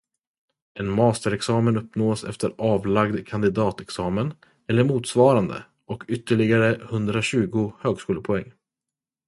En 0.73 0.89
masterexamen 0.99 1.77
uppnås 1.77 2.23
efter 2.23 2.53
avlagd 2.57 3.27
kandidatexamen, 3.27 4.33
eller 4.67 4.83
motsvarande, 4.83 5.65
och 5.85 6.05
ytterligare 6.07 6.81
hundratjugo 6.89 7.71
högskolepoäng. 7.79 8.51